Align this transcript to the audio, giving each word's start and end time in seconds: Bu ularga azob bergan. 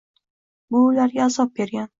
Bu 0.75 0.81
ularga 0.87 1.25
azob 1.29 1.57
bergan. 1.61 1.89